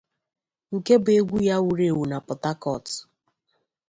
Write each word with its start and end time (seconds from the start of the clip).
Nke 0.75 0.93
bụ 1.03 1.09
egwu 1.19 1.37
ya 1.47 1.55
wuru 1.63 1.83
ewu 1.89 2.03
na 2.09 2.17
Port 2.25 2.43
Harcourt. 2.47 2.87